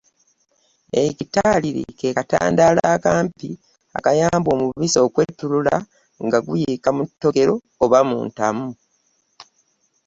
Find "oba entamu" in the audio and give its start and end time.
7.83-8.67